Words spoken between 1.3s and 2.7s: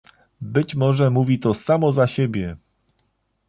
to samo za siebie